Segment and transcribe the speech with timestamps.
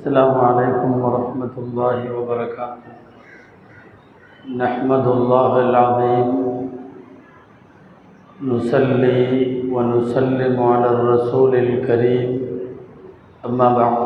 [0.00, 2.92] السلام عليكم ورحمة الله وبركاته.
[4.56, 6.28] نحمد الله العظيم.
[8.40, 9.24] نصلي
[9.68, 12.30] ونسلم على الرسول الكريم.
[13.44, 13.96] أما بعد.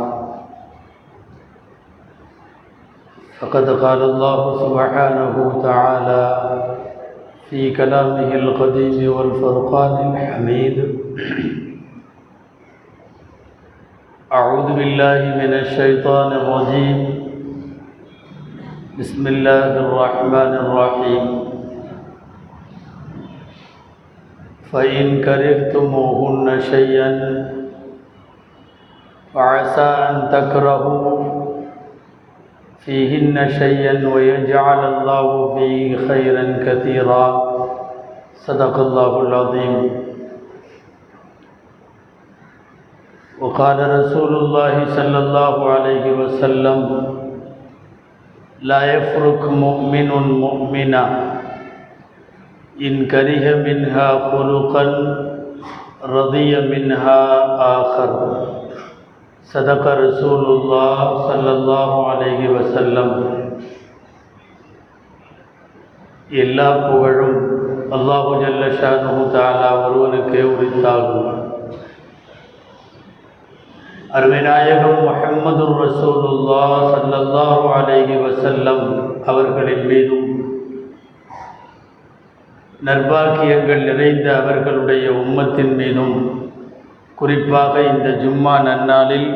[3.38, 6.24] فقد قال الله سبحانه وتعالى
[7.50, 10.76] في كلامه القديم والفرقان الحميد.
[14.34, 16.98] أعوذ بالله من الشيطان الرجيم.
[18.98, 21.24] بسم الله الرحمن الرحيم.
[24.72, 27.12] فإن كرهتموهن شيئا
[29.34, 31.10] فعسى أن تكرهوا
[32.78, 37.26] فيهن شيئا ويجعل الله فيه خيرا كثيرا.
[38.34, 40.03] صدق الله العظيم.
[43.39, 46.79] وقال رسول الله صلى الله عليه وسلم
[48.61, 51.03] لا يفرق مؤمن مؤمنا
[52.81, 54.85] إن كره منها خلقا
[56.03, 57.21] رضي منها
[57.79, 58.11] آخر
[59.43, 63.09] صدق رسول الله صلى الله عليه وسلم
[66.41, 67.37] எல்லா புகழும்
[67.95, 71.42] அல்லாஹு ஜல்ல ஷானு தாலா ஒருவனுக்கே உரித்தாகும்
[74.18, 78.84] அருமைநாயகம் முஹம்மது ரசூலுல்லா சல்லல்லாஹு அலைஹி வசல்லம்
[79.30, 80.28] அவர்களின் மீதும்
[82.80, 86.14] நர்பாக்கியங்கள் நிறைந்த அவர்களுடைய உம்மத்தின் மீதும்
[87.14, 89.28] குறிப்பாக இந்த ஜும்மா நன்னாளில்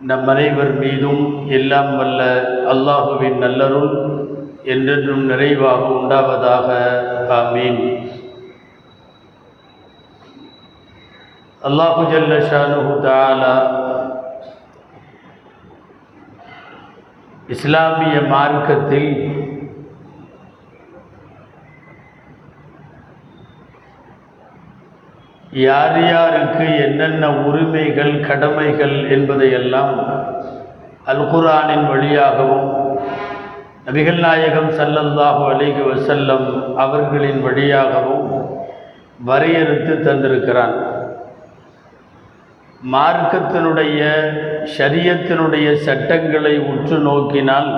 [0.00, 1.22] நம் அனைவர் மீதும்
[1.58, 2.22] எல்லாம் வல்ல
[2.74, 3.94] அல்லாஹுவின் நல்லருள்
[4.64, 6.68] என்றென்றும் நிறைவாக உண்டாவதாக.
[7.40, 7.80] ஆமீன்.
[11.68, 13.52] அல்லாஹு ஜல்ல ஷானுஹு தாலா
[17.54, 19.10] இஸ்லாமிய மார்க்கத்தில்
[25.64, 29.96] யார் யாருக்கு என்னென்ன உரிமைகள் கடமைகள் என்பதையெல்லாம்
[31.12, 32.70] அல்குரானின் வழியாகவும்
[33.86, 36.48] நபிகள் நாயகம் சல்லல்லாஹு அலிஹி வசல்லம்
[36.84, 38.28] அவர்களின் வழியாகவும்
[39.28, 40.76] வரையறுத்து தந்திருக்கிறான்.
[42.92, 44.00] மார்க்கத்தினுடைய
[44.78, 47.70] சரியத்தினுடைய சட்டங்களை உற்று நோக்கினால்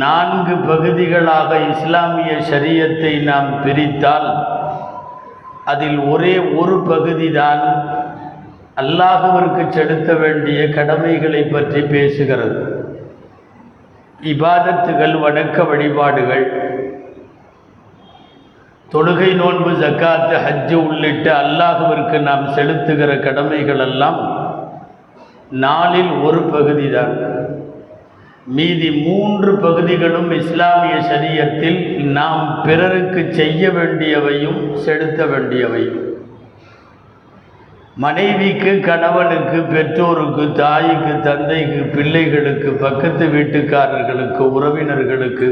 [0.00, 4.28] நான்கு பகுதிகளாக இஸ்லாமிய சரியத்தை நாம் பிரித்தால்
[5.64, 7.64] அதில் ஒரே ஒரு பகுதி தான்
[8.82, 12.60] அல்லாஹுவிற்கு செலுத்த வேண்டிய கடமைகளை பற்றி பேசுகிறது.
[14.32, 16.46] இபாதத்துகள் வணக்க வழிபாடுகள்
[18.92, 24.18] தொழுகை நோன்பு ஜக்காத்து ஹஜ்ஜு உள்ளிட்ட அல்லாஹுவிற்கு நாம் செலுத்துகிற கடமைகள் எல்லாம்
[25.64, 27.14] நாளில் ஒரு பகுதி தான்
[28.46, 31.80] மீதி மூன்று பகுதிகளும் இஸ்லாமிய சரியத்தில்
[32.12, 35.98] நாம் பிறருக்கு செய்ய வேண்டியவையும் செலுத்த வேண்டியவையும்.
[37.96, 45.48] மனைவிக்கு கணவனுக்கு பெற்றோருக்கு தாய்க்கு தந்தைக்கு பிள்ளைகளுக்கு பக்கத்து வீட்டுக்காரர்களுக்கு உறவினர்களுக்கு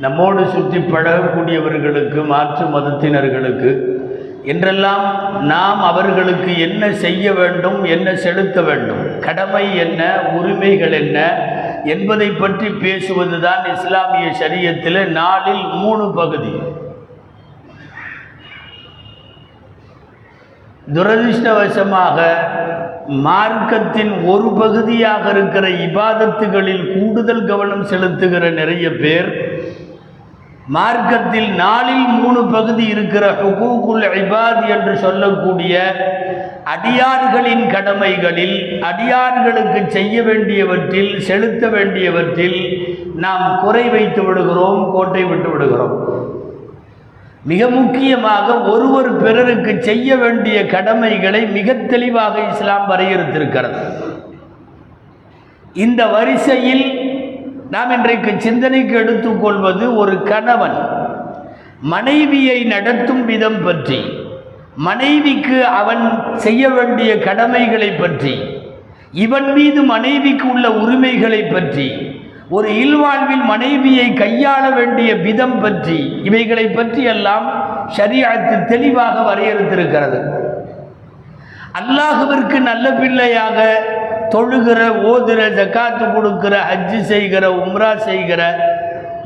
[0.00, 3.70] நம்மோடு சுற்றி பழகக்கூடியவர்களுக்கு மாற்று மதத்தினர்களுக்கு
[4.44, 5.06] என்றெல்லாம்
[5.44, 11.18] நாம் அவர்களுக்கு என்ன செய்ய வேண்டும் என்ன செலுத்த வேண்டும் கடமை என்ன உரிமைகள் என்ன
[11.84, 16.52] என்பதை பற்றி பேசுவது தான் இஸ்லாமிய சரியத்தில் நாளில் மூணு பகுதி.
[20.94, 22.18] துரதிருஷ்டவசமாக
[23.24, 29.28] மார்க்கத்தின் ஒரு பகுதியாக இருக்கிற இபாதத்துகளில் கூடுதல் கவனம் செலுத்துகிற நிறைய பேர்
[30.68, 35.74] மார்க்கத்தில் நாளில் மூணு பகுதி இருக்கிற ஹுகூக்குல் இபாத் என்று சொல்லக்கூடிய
[36.64, 42.60] அடியார்களின் கடமைகளில் அடியார்களுக்கு செய்ய வேண்டியவற்றில் செலுத்த வேண்டியவற்றில்
[43.14, 45.96] நாம் குறை வைத்து விடுகிறோம் கோட்டை விட்டு விடுகிறோம்.
[47.42, 53.80] மிக முக்கியமாக ஒருவர் பிறருக்கு செய்ய வேண்டிய கடமைகளை மிக தெளிவாக இஸ்லாம் வரையறுத்திருக்கிறது.
[55.72, 56.86] இந்த வரிசையில்
[57.72, 60.78] நாம் இன்றைக்கு சிந்தனைக்கு எடுத்துக்கொள்வது ஒரு கணவன்
[61.92, 63.98] மனைவியை நடத்தும் விதம் பற்றி
[64.86, 66.04] மனைவிக்கு அவன்
[66.36, 68.34] செய்ய வேண்டிய கடமைகளை பற்றி
[69.24, 71.88] இவன் மீது மனைவிக்கு உள்ள உரிமைகளை பற்றி
[72.48, 77.46] ஒரு இல்வாழ்வில் மனைவியை கையாள வேண்டிய விதம் பற்றி இவைகளை பற்றி எல்லாம்
[77.96, 80.18] சரியாத்து தெளிவாக வரையறுத்திருக்கிறது.
[81.80, 83.58] அல்லாஹுவிற்கு நல்ல பிள்ளையாக
[84.34, 84.80] தொழுகிற
[85.10, 88.42] ஓதுகிற ஜக்காத்து கொடுக்கிற ஹஜ்ஜு செய்கிற உம்ரா செய்கிற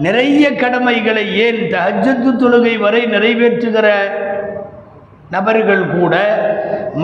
[0.06, 3.88] நிறைய கடமைகளை ஏன் தஹஜத்து தொழுகை வரை நிறைவேற்றுகிற
[5.34, 6.14] நபர்கள் கூட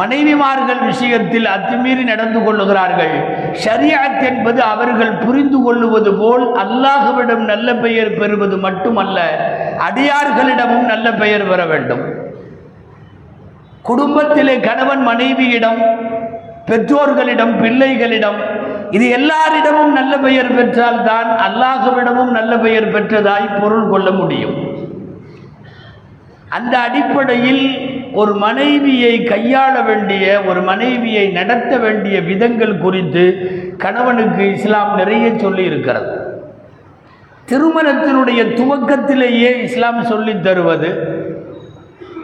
[0.00, 3.15] மனைவிமார்கள் விஷயத்தில் அத்துமீறி நடந்து கொள்ளுகிறார்கள்.
[3.62, 9.19] ஷரியாத் என்பது அவர்கள் புரிந்து கொள்ளுவது போல் அல்லாஹுவிடம் நல்ல பெயர் பெறுவது மட்டுமல்ல
[9.87, 12.05] அடியார்களிடமும் நல்ல பெயர் பெற வேண்டும்.
[13.89, 15.81] குடும்பத்திலே கணவன் மனைவியிடம்
[16.69, 18.38] பெற்றோர்களிடம் பிள்ளைகளிடம்
[18.91, 24.56] இது எல்லாரிடமும் நல்ல பெயர் பெற்றால் தான் அல்லாஹுவிடமும் நல்ல பெயர் பெற்றதாய் பொருள் கொள்ள முடியும்.
[26.50, 27.65] அந்த அடிப்படையில்
[28.12, 33.25] ஒரு மனைவியை கையாள வேண்டிய ஒரு மனைவியை நடத்த வேண்டிய விதங்கள் குறித்து
[33.76, 36.14] கணவனுக்கு இஸ்லாம் நிறைய சொல்லி இருக்கிறது
[37.47, 40.91] திருமணத்தினுடைய துவக்கத்திலேயே இஸ்லாம் சொல்லித் தருவது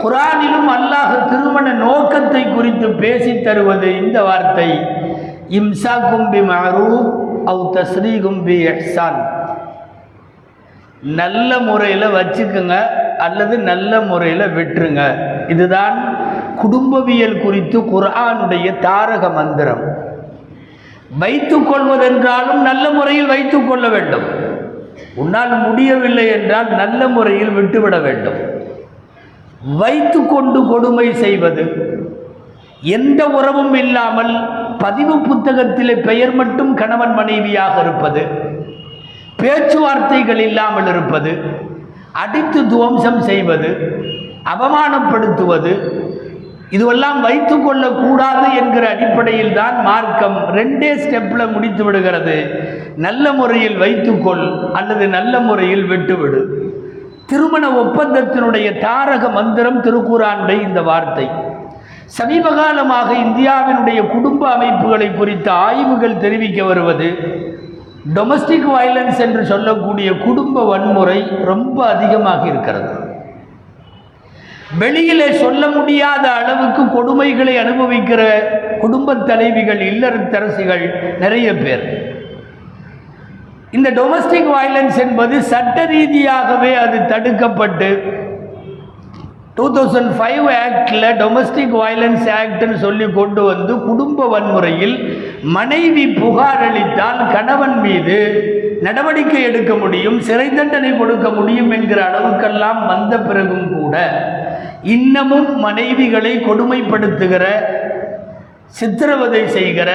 [0.02, 4.68] குரானிலும் அல்லாஹ் திருமண நோக்கத்தை குறித்து பேசி தருவது இந்த வார்த்தை.
[5.58, 7.10] இம்சா கும்பி மரூப்
[7.50, 9.18] அவு தஸ்ரீ கும்பி எஹ்சான்
[11.20, 12.74] நல்ல முறையில் வச்சுக்குங்க
[13.24, 15.02] அல்லது நல்ல முறையில் விட்டுருங்க.
[15.52, 15.96] இதுதான்
[16.62, 19.82] குடும்பவியல் குறித்து குரானுடைய தாரக மந்திரம்.
[21.22, 24.26] வைத்து கொள்வதென்றாலும் நல்ல முறையில் வைத்து கொள்ள வேண்டும்.
[25.22, 28.38] உன்னால் முடியவில்லை என்றால் நல்ல முறையில் விட்டுவிட வேண்டும்.
[29.64, 31.64] வைத்து கொண்டு கொடுமை செய்வது.
[32.82, 38.22] எந்த உறவும் இல்லாமல் பதிவு புத்தகத்தில் பெயர் மட்டும் கணவன் மனைவியாக இருப்பது.
[39.36, 41.40] பேச்சுவார்த்தைகள் இல்லாமல் இருப்பது.
[42.12, 44.00] அடித்து துவம்சம் செய்வது.
[44.44, 46.02] அவமானப்படுத்துவது.
[46.70, 52.36] இதுவெல்லாம் வைத்து கொள்ளக்கூடாது என்கிற அடிப்படையில் தான் மார்க்கம் ரெண்டே ஸ்டெப்பில் முடித்து விடுகிறது.
[52.96, 56.63] நல்ல முறையில் வைத்துக்கொள் அல்லது நல்ல முறையில் விட்டுவிடு.
[57.30, 61.26] திருமண ஒப்பந்தத்தினுடைய தாரக மந்திரம் திருக்குறானுடைய இந்த வார்த்தை.
[62.18, 67.08] சமீப காலமாக இந்தியாவினுடைய குடும்ப அமைப்புகளை குறித்த ஆய்வுகள் தெரிவிக்க வருவது
[68.16, 71.18] டொமஸ்டிக் வயலன்ஸ் என்று சொல்லக்கூடிய குடும்ப வன்முறை
[71.50, 72.92] ரொம்ப அதிகமாக இருக்கிறது.
[74.82, 78.22] வெளியிலே சொல்ல முடியாத அளவுக்கு கொடுமைகளை அனுபவிக்கிற
[78.80, 80.84] குடும்ப தலைவிகள் இல்லறத்தரசிகள்
[81.22, 81.84] நிறைய பேர்.
[83.74, 87.88] இந்த டொமஸ்டிக் வயலன்ஸ் என்பது சட்ட ரீதியாகவே அது தடுக்கப்பட்டு
[89.56, 94.96] டூ தௌசண்ட் ஃபைவ் ஆக்டில் டொமஸ்டிக் வயலன்ஸ் ஆக்ட்னு சொல்லி கொண்டு வந்து குடும்ப வன்முறையில்
[95.56, 98.18] மனைவி புகார் அளித்தால் கணவன் மீது
[98.82, 103.96] நடவடிக்கை எடுக்க முடியும் சிறை தண்டனை கொடுக்க முடியும் என்கிற அளவுக்கெல்லாம் வந்த பிறகும் கூட
[104.94, 107.44] இன்னமும் மனைவிகளை கொடுமைப்படுத்துகிற
[108.70, 109.90] சித்திரவதை செய்கிற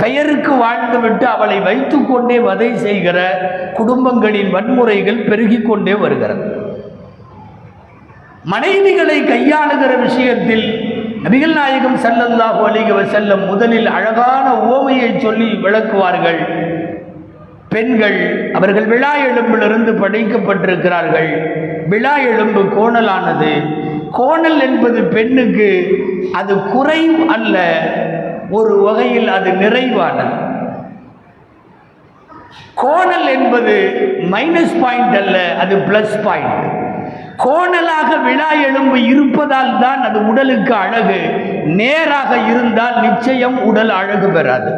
[0.00, 3.18] பெயருக்கு வாழ்ந்துவிட்டு அவளை வைத்துக்கொண்டே வதை செய்கிற
[3.78, 6.46] குடும்பங்களின் வன்முறைகள் பெருகி கொண்டே வருகிறது.
[8.52, 10.66] மனைவிகளை கையாளுகிற விஷயத்தில்
[11.24, 16.40] நபிகள் நாயகம் ஸல்லல்லாஹு அலைஹி வஸல்லம் முதலில் அழகான ஓமையை சொல்லி விளக்குவார்கள்.
[17.68, 18.18] பெண்கள்
[18.54, 21.30] அவர்கள் விழா எலும்பிலிருந்து படைக்கப்பட்டிருக்கிறார்கள்.
[21.92, 23.52] விழா எலும்பு கோணலானது.
[24.18, 25.70] கோணல் என்பது பெண்ணுக்கு
[26.32, 27.56] அது குறை அல்ல
[28.56, 30.36] ஒரு வகையில் அது நிறைவானது.
[32.82, 33.74] கோணல் என்பது
[34.32, 36.62] மைனஸ் பாயிண்ட் அல்ல அது பிளஸ் பாயிண்ட்
[37.44, 41.18] கோணலாக விழா எலும்பு இருப்பதால் தான் அது உடலுக்கு அழகு.
[41.80, 44.70] நேராக இருந்தால் நிச்சயம் உடல் அழகு பெறாது.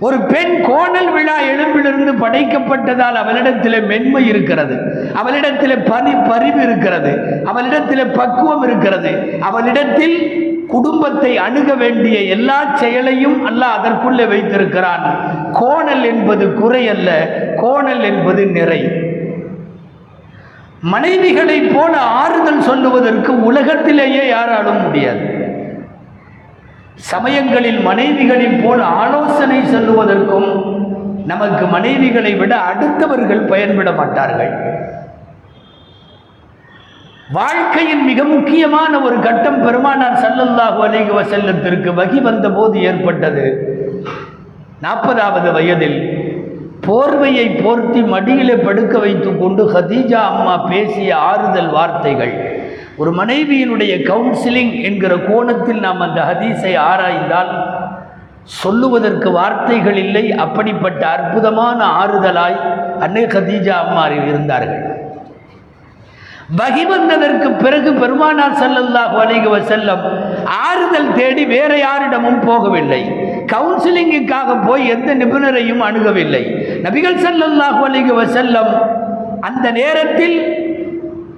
[0.00, 4.76] ஒரு பெண் கோணல் விழா எலும்பிலிருந்து படைக்கப்பட்டதால் அவளிடத்தில் மென்மை இருக்கிறது.
[5.14, 7.42] அவளிடத்தில் பனி பரிவு இருக்கிறது.
[7.44, 9.36] அவளிடத்தில் பக்குவம் இருக்கிறது.
[9.40, 15.20] அவளிடத்தில் குடும்பத்தை அணுக வேண்டிய எல்லா செயலையும் அல்லாஹ் அதற்குள்ளே வைத்திருக்கிறான்.
[15.52, 17.10] கோணல் என்பது குறை அல்ல
[17.56, 19.08] கோணல் என்பது நிறை.
[20.82, 25.29] மனைவிகளைப் போல ஆறுதல் சொல்லுவதற்கு உலகத்திலேயே யாராலும் முடியாது.
[26.96, 30.78] சமயங்களில் மனைவிகளின் போல் ஆலோசனை சொல்லுவதற்கும்
[31.26, 34.78] நமக்கு மனைவிகளை விட அடுத்தவர்கள் பயன்பட மாட்டார்கள்.
[37.32, 43.44] வாழ்க்கையின் மிக முக்கியமான ஒரு கட்டம் பெருமானார் சல்லல்லாஹு அலைகுவ செல்லத்திற்கு வகி வந்தபோது ஏற்பட்டது.
[44.82, 46.28] நாற்பதாவது வயதில்
[46.86, 52.49] போர்வையை போர்த்தி மடியிலே படுக்க வைத்துக்கொண்டு கொண்டு ஹதீஜா அம்மா பேசிய ஆறுதல் வார்த்தைகள்.
[53.00, 57.52] ஒரு மனைவியினுடைய கவுன்சிலிங் என்கிற கோணத்தில் நாம் அந்த ஹதீஸை ஆராய்ந்தால்
[58.60, 62.58] சொல்லுவதற்கு வார்த்தைகள் இல்லை அப்படிப்பட்ட அற்புதமான ஆறுதலாய்
[63.06, 64.84] அன்னை ஹதீஜா அம்மாரில் இருந்தார்கள்.
[66.60, 70.04] வகிவந்ததற்கு பிறகு பெருமானார் ஸல்லல்லாஹு அலைஹி செல்லம்
[70.68, 73.02] ஆறுதல் தேடி வேற யாரிடமும் போகவில்லை.
[73.52, 76.42] கவுன்சிலிங்குக்காக போய் எந்த நிபுணரையும் அணுகவில்லை.
[76.86, 78.72] நபிகள் ஸல்லல்லாஹு அலைஹி செல்லம்
[79.48, 80.36] அந்த நேரத்தில்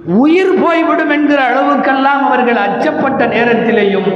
[0.05, 4.11] உயிர் போய்விடும் என்கிற அளவுக்கெல்லாம் அவர்கள் அச்சப்பட்ட நேரத்திலேயும்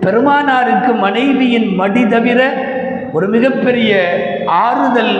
[0.00, 2.40] பெருமானாருக்கு மனைவியின் மடி தவிர
[3.12, 3.92] ஒரு மிகப்பெரிய
[4.46, 5.16] ஆறுதல்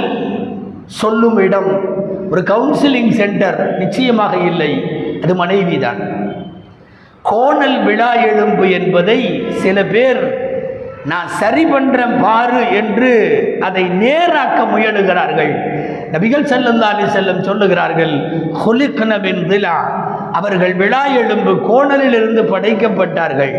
[0.87, 1.71] சொல்லும் இடம்
[2.31, 4.71] ஒரு கவுன்சிலிங் சென்டர் நிச்சயமாக இல்லை.
[5.23, 6.01] அது மனைவிதான்.
[7.23, 9.19] கோணல் விழா எழும்பு என்பதை
[9.51, 10.21] சில பேர்
[11.05, 13.11] நான் சரி பண்ணுறேன் பாரு என்று
[13.61, 15.76] அதை நேராக்க முயலுகிறார்கள்.
[16.15, 18.15] நபிகள் ஸல்லல்லாஹு அலி செல்லம் சொல்லுகிறார்கள்
[18.63, 19.77] ஹுலிக்னபின் திலா.
[20.39, 23.55] அவர்கள் விழா எலும்பு கோணலில் இருந்து படைக்கப்பட்டார்கள்.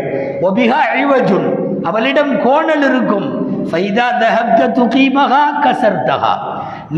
[0.48, 1.48] ஒபிகா அழிவஜுன்
[1.88, 3.28] அவளிடம் கோணல் இருக்கும்.
[3.70, 6.34] ஃபைதா தஹப்த துகீமகா கசர்தகா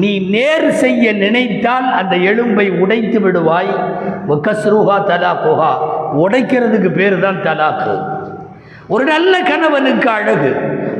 [0.00, 3.72] நீ நேர் செய்ய நினைத்தால் அந்த எலும்பை உடைத்து விடுவாய்.
[4.46, 5.72] கஸ்ருஹா தலாக்குஹா.
[6.24, 7.94] உடைக்கிறதுக்கு பேர் தான் தலாக்கு.
[8.94, 10.50] ஒரு நல்ல கணவனுக்கு அழகு.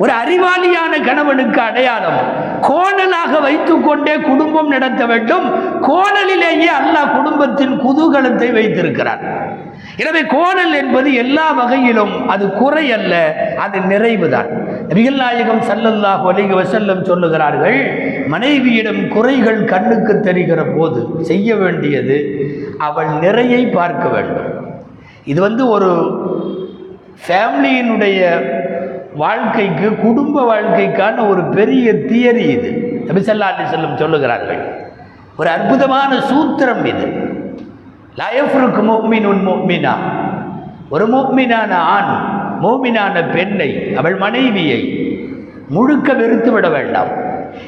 [0.03, 2.21] ஒரு அறிவாளியான கணவனுக்கு அடையாளம்.
[2.69, 5.47] கோணலாக வைத்துக்கொண்டே குடும்பம் நடத்த வேண்டும்.
[5.89, 9.23] கோணலிலேயே அல்லாஹ் குடும்பத்தின் குதூகலத்தை வைத்திருக்கிறார்.
[10.03, 13.15] எனவே கோணல் என்பது எல்லா வகையிலும் அது குறை அல்ல
[13.65, 14.51] அது நிறைவுதான்.
[14.91, 17.79] நபிகள் நாயகம் சல்லல்லாஹ் அலைஹி வசல்லம் சொல்லுகிறார்கள்
[18.35, 21.01] மனைவியிடம் குறைகள் கண்ணுக்கு தெரிகிற போது
[21.31, 22.19] செய்ய வேண்டியது
[22.89, 24.51] அவள் நிறையை பார்க்க வேண்டும்.
[25.33, 25.91] இது வந்து ஒரு
[27.25, 28.21] ஃபேமிலியினுடைய
[29.15, 32.71] வாழ்க்கைக்கு குடும்ப வாழ்க்கைக்கான ஒரு பெரிய தியரி இது.
[33.09, 34.61] நபிசல்லா அலி செல்லம் சொல்லுகிறார்கள்.
[35.37, 37.07] ஒரு அற்புதமான சூத்திரம் இது.
[38.17, 39.93] லயஃபுருக்கு மோமின் உன் மோமினா
[40.91, 42.13] ஒரு மோமினான ஆண்
[42.63, 44.81] மோமினான பெண்ணை அவள் மனைவியை
[45.69, 47.09] முழுக்க வெறுத்து விட வேண்டாம்.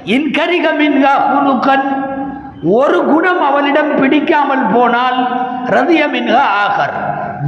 [0.04, 1.86] இன்கரிக மின்கா குலுக்கன்
[2.64, 5.18] ஒரு குணம் அவளிடம் பிடிக்காமல் போனால்
[5.66, 6.96] ரதியமின்கா ஆகர்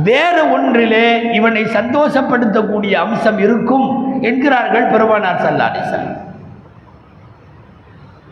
[0.03, 3.89] வேறு ஒன்றிலே இவனை சந்தோஷப்படுத்தக்கூடிய அம்சம் இருக்கும்
[4.23, 6.09] என்கிறார்கள் பெருமானார் சல்லாடிசன்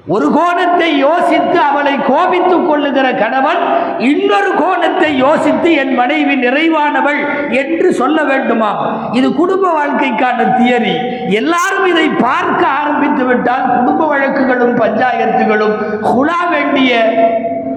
[0.07, 3.61] ஒரு கோணத்தை யோசித்து அவளை கோபித்துக் கொள்ளுகிற கணவன்
[4.05, 7.21] இன்னொரு கோணத்தை யோசித்து என் மனைவி நிறைவானவள்
[7.53, 8.71] என்று சொல்ல வேண்டுமா?
[9.13, 10.95] இது குடும்ப வாழ்க்கைக்கான தியரி.
[11.35, 15.77] எல்லாரும் இதை பார்க்க ஆரம்பித்து விட்டால் குடும்ப வழக்குகளும் பஞ்சாயத்துகளும்
[16.11, 16.93] குழா வேண்டிய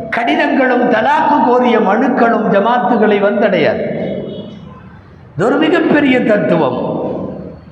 [0.09, 3.83] கடிதங்களும் தலாக்கு கோரிய மனுக்களும் ஜமாத்துகளை வந்தடையாது.
[5.35, 7.03] இது ஒரு மிகப்பெரிய தத்துவம்.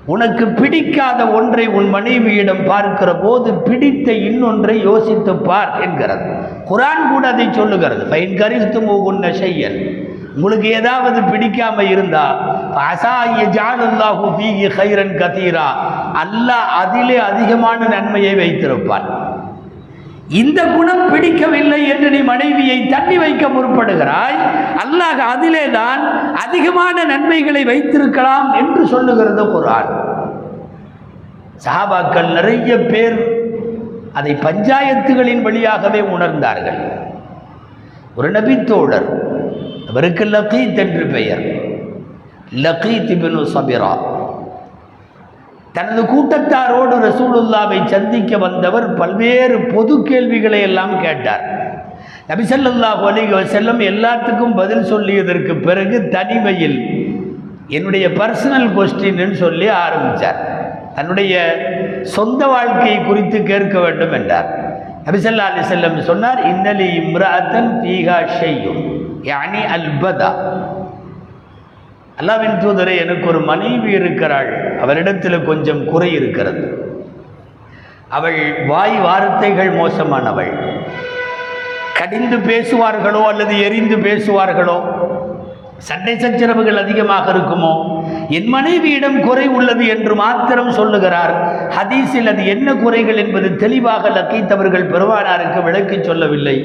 [0.05, 6.25] உனக்கு பிடிக்காத ஒன்றை உன் மனைவியிடம் பார்க்கிற போது பிடித்த இன்னொன்றை யோசித்து பார் என்கிறது.
[6.69, 8.03] குரான் கூட அதை சொல்லுகிறது.
[8.11, 12.25] ஃபைன் கரித்து மூகுன்ன செய்யல் உங்களுக்கு ஏதாவது பிடிக்காம இருந்தா
[12.91, 15.67] அசாய ஜானுல்லாஹு ஃபீகி ஹைரன் கதீரா.
[16.23, 19.22] அல்லாஹ் அதிலே அதிகமான நன்மையை வைத்திருப்பான்.
[20.41, 24.37] இந்த குணம் பிடிக்கவில்லை என்று நீ மனைவியை தண்ணி வைக்க முற்படுகிறாய்.
[24.83, 26.01] அல்லாஹ் அதிலே தான்
[26.45, 29.91] அதிகமான நன்மைகளை வைத்திருக்கலாம் என்று சொல்லுகிறது குரான்
[31.65, 33.17] சாபாக்கள் நிறைய பேர்
[34.13, 36.81] அதை பஞ்சாயத்துகளின் வழியாகவே உணர்ந்தார்கள்.
[38.15, 39.07] ஒரு நபித்தோழர்
[39.89, 41.43] அவருக்கு லகீத் என்று பெயர்.
[42.65, 43.93] லகீத் இப்னு சபிரா.
[45.75, 51.43] தனது கூட்டத்தாரோடு ரசூலுல்லாவை சந்திக்க வந்தவர் பல்வேறு பொது கேள்விகளை எல்லாம் கேட்டார்.
[52.31, 56.77] நபிசல்லாஹு அலைஹி வஸல்லம் எல்லாத்துக்கும் பதில் சொல்லியதற்கு பிறகு தனிமையில்
[57.77, 60.39] என்னுடைய பர்சனல் கொஸ்டின்னு சொல்லி ஆரம்பித்தார்
[60.97, 61.33] தன்னுடைய
[62.15, 64.49] சொந்த வாழ்க்கையை குறித்து கேட்க வேண்டும் என்றார்.
[65.07, 68.81] நபிசல்லா அலி செல்லம் சொன்னார் இன்னலி இம்ராத்தன் ஃபீஹா ஷெய்யும்
[69.31, 70.29] யானி அல்பதா.
[72.21, 74.49] அல்லாவின் தூதரே எனக்கு ஒரு மனைவி இருக்கிறாள்.
[74.83, 76.63] அவரிடத்தில் கொஞ்சம் குறை இருக்கிறது.
[78.17, 78.39] அவள்
[78.71, 80.51] வாய் வார்த்தைகள் மோசமானவள்.
[81.99, 84.77] கடிந்து பேசுவார்களோ அல்லது எரிந்து பேசுவார்களோ
[85.87, 87.71] சண்டை சச்சரவுகள் அதிகமாக இருக்குமோ
[88.37, 91.33] என் மனைவியிடம் குறை உள்ளது என்று மாத்திரம் சொல்லுகிறார்.
[91.77, 96.55] ஹதீஸில் அது என்ன குறைகள் என்பது தெளிவாக லக்கீத்தவர்கள் பெருமானாருக்கு விளக்கி சொல்லவில்லை.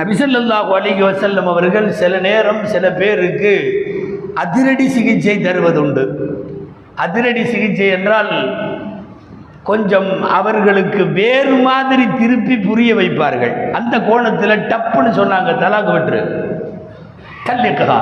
[0.00, 3.54] நபிசல்லாஹு அலிஹி வசல்லம் அவர்கள் சில நேரம் சில பேருக்கு
[4.34, 6.08] அதிரடி சிகிச்சை தருவதுண்டு.
[6.94, 8.32] அதிரடி சிகிச்சை என்றால்
[9.62, 13.70] கொஞ்சம் அவர்களுக்கு வேறு மாதிரி திருப்பி புரிய வைப்பார்கள்.
[13.70, 16.22] அந்த கோணத்தில் டப்புன்னு சொன்னாங்க தலாக்கு விட்டுரு.
[17.44, 18.00] தல்லிக்கா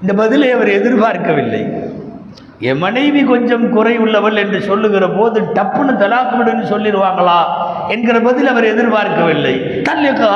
[0.00, 1.62] இந்த பதிலை அவர் எதிர்பார்க்கவில்லை.
[2.58, 7.40] என் மனைவி கொஞ்சம் குறை உள்ளவள் என்று சொல்லுகிற போது டப்புன்னு தலாக்கு விடுன்னு சொல்லிடுவாங்களா
[7.88, 9.82] என்கிற பதில் அவர் எதிர்பார்க்கவில்லை.
[9.82, 10.32] தல்லிக்கா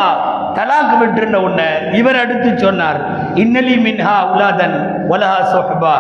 [0.57, 1.69] தலாக்கு விட்டுருந்த உன்னை
[2.01, 3.01] இவர் அடுத்து சொன்னார்
[3.43, 4.77] இன்னலி மின்ஹா உலாதன்
[5.13, 5.97] ஒலஹா சொஹபா.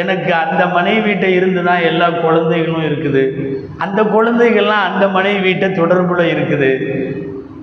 [0.00, 3.22] எனக்கு அந்த மனைவி வீட்டை இருந்து தான் எல்லா குழந்தைகளும் இருக்குது.
[3.84, 6.70] அந்த குழந்தைகள்லாம் அந்த மனைவி வீட்டை தொடர்புல இருக்குது.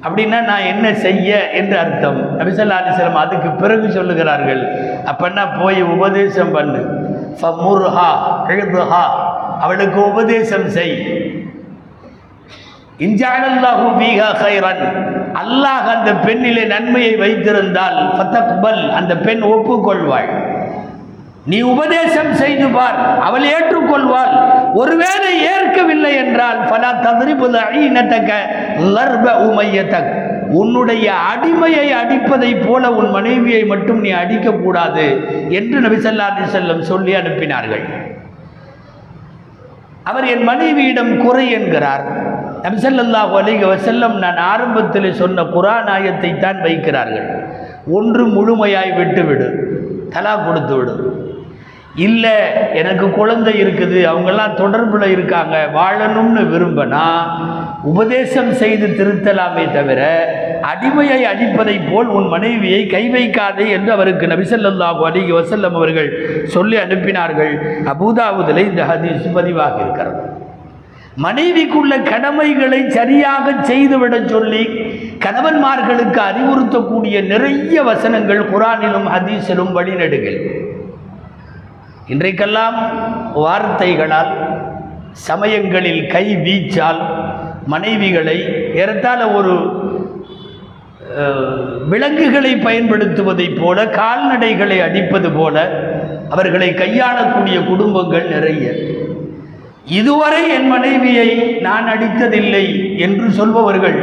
[0.06, 2.20] அப்படின்னா நான் என்ன செய்ய என்று அர்த்தம்.
[2.40, 4.62] நபிசல்லா அலிஸ்லாம் அதுக்கு பிறகு சொல்லுகிறார்கள்
[5.12, 6.82] அப்பன்னா போய் உபதேசம் பண்ணு.
[7.40, 8.10] ஃபமுர்ஹா
[8.54, 9.06] எழுதுஹா
[9.66, 10.96] அவளுக்கு உபதேசம் செய்.
[15.42, 20.30] அல்லாஹ் அந்த பெண்ணிலே நன்மையை வைத்திருந்தால் ஃபதக்பல் அந்த பெண் ஒப்புக்கொள்வாள்.
[21.46, 24.32] நீ உபதேசம் செய்து பார் அவள் ஏற்றுக்கொள்வாள்.
[24.74, 28.32] ஒருவேளை ஏற்கவில்லை என்றால் பல ததிரிபுல ஐநத்தக்க
[28.96, 30.10] லர்ப உமையத்தக்
[30.50, 35.06] உன்னுடைய அடிமையை அடிப்பதைப் போல உன் மனைவியை மட்டும் நீ அடிக்கக்கூடாது
[35.50, 37.86] என்று நபிசல்லாதி செல்லம் சொல்லி அனுப்பினார்கள்.
[40.04, 42.04] அவர் என் மனைவியிடம் குறை என்கிறார்.
[42.66, 42.78] நபி
[43.40, 47.30] அலிக வசல்லம் நான் ஆரம்பத்தில் சொன்ன குரான் ஆயத்தை தான் வைக்கிறார்கள்.
[47.98, 49.48] ஒன்று முழுமையாய் விட்டுவிடு.
[50.14, 50.96] தலா கொடுத்து விடு.
[52.06, 52.34] இல்லை
[52.80, 57.04] எனக்கு குழந்தை இருக்குது அவங்கெல்லாம் தொடர்பில் இருக்காங்க வாழணும்னு விரும்பினா
[57.92, 60.02] உபதேசம் செய்து திருத்தலாமே தவிர
[60.72, 66.10] அடிமையை அடிப்பதைப் போல் உன் மனைவியை கை வைக்காதே என்று அவருக்கு நபிசல்லாஹு அலிஹி வசல்லம் அவர்கள்
[66.56, 67.54] சொல்லி அனுப்பினார்கள்.
[67.94, 70.25] அபூதாவுதில் இந்த ஹதீஸ் பதிவாக இருக்கிறது
[71.24, 74.64] மனைவிக்குள்ள கடமைகளை சரியாக செய்துவிடச் சொல்லி
[75.26, 80.40] கணவன்மார்களுக்கு அறிவுறுத்தக்கூடிய நிறைய வசனங்கள் குரானிலும் ஹதீஸிலும் வழிநடுகள்.
[82.14, 82.78] இன்றைக்கெல்லாம்
[83.44, 84.34] வார்த்தைகளால்
[85.28, 87.02] சமயங்களில் கை வீச்சால்
[87.74, 88.38] மனைவிகளை
[88.82, 89.54] ஏறத்தாழ ஒரு
[91.92, 95.56] விலங்குகளை பயன்படுத்துவதைப் போல கால்நடைகளை அடிப்பது போல
[96.30, 98.66] அவர்களை கையாளக்கூடிய குடும்பங்கள் நிறைய.
[100.00, 101.30] இதுவரை என் மனைவியை
[101.66, 102.66] நான் அடித்ததில்லை
[103.06, 103.98] என்று சொல்பவர்கள்.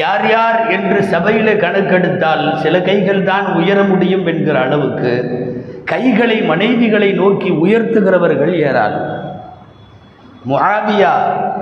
[0.00, 5.12] யார் யார் என்று சபையில் கணக்கெடுத்தால் சில கைகள் தான் உயர முடியும் என்கிற அளவுக்கு
[5.92, 8.96] கைகளை மனைவிகளை நோக்கி உயர்த்துகிறவர்கள் ஏறால்
[10.50, 11.12] முஹாபியா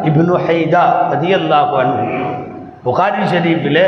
[0.08, 1.96] இப்னு ஹைதா அதிகல்லாஹன்
[2.84, 3.84] புகாரி ஷரீஃபில்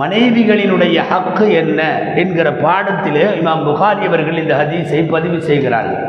[0.00, 1.80] மனைவிகளினுடைய ஹக்கு என்ன
[2.22, 6.08] என்கிற பாடத்திலே இமாம் புகாரி அவர்கள் இந்த ஹதீஸை பதிவு செய்கிறார்கள்.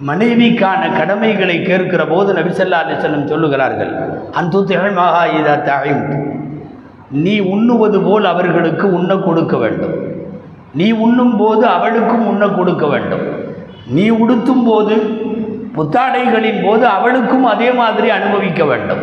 [0.00, 3.92] மனைவிக்கான கடமைகளை கேட்கிற போது நபிசல்லா அலிசல்லம் சொல்லுகிறார்கள்
[4.32, 6.04] அந்த திகழ்மாக இதா தாயும்
[7.10, 9.94] நீ உண்ணுவது போல் அவர்களுக்கு உண்ண கொடுக்க வேண்டும்.
[10.74, 13.24] நீ உண்ணும் போது அவளுக்கும் உண்ண கொடுக்க வேண்டும்.
[13.86, 14.96] நீ உடுத்தும் போது
[15.74, 19.02] புத்தாடைகளின் போது அவளுக்கும் அதே மாதிரி அனுபவிக்க வேண்டும்.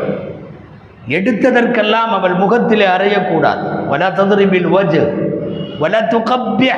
[1.08, 3.63] எடுத்ததற்கெல்லாம் அவள் முகத்திலே அறையக்கூடாது.
[3.91, 5.03] வல ததுரிபின் ஓஜு
[5.79, 6.72] வல துகப்பிய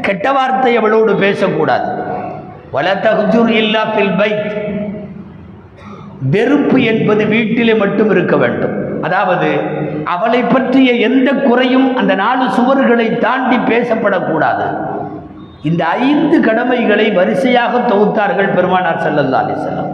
[0.00, 1.88] கெட்ட வார்த்தை அவளோடு பேசக்கூடாது.
[2.74, 4.54] வல தஹ்ஜுர் இல்லா பில் பைத்.
[6.34, 8.76] வெறுப்பு என்பது வீட்டிலே மட்டும் இருக்க வேண்டும்.
[9.06, 9.48] அதாவது
[10.14, 14.66] அவளை பற்றிய எந்த குறையும் அந்த நாலு சுவர்களை தாண்டி பேசப்படக்கூடாது.
[15.68, 19.92] இந்த ஐந்து கடமைகளை வரிசையாக தொகுத்தார்கள் பெருமானார் செல்லல்லா அலிசல்லாம்